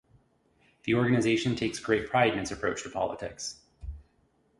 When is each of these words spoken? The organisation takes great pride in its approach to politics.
The 0.85 0.95
organisation 0.95 1.55
takes 1.55 1.77
great 1.77 2.09
pride 2.09 2.33
in 2.33 2.39
its 2.39 2.49
approach 2.49 2.81
to 2.81 2.89
politics. 2.89 3.61